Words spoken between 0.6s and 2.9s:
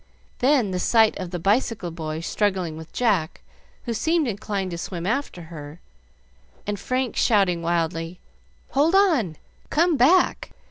the sight of the bicycle boy struggling